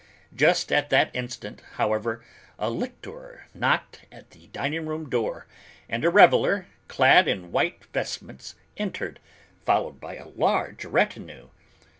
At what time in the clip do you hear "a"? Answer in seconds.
2.57-2.71, 6.03-6.09, 10.15-10.27